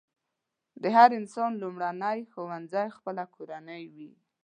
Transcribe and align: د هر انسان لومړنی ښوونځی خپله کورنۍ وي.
د 0.81 0.83
هر 0.95 1.09
انسان 1.19 1.51
لومړنی 1.61 2.19
ښوونځی 2.31 2.87
خپله 2.97 3.23
کورنۍ 3.35 3.83
وي. 3.95 4.11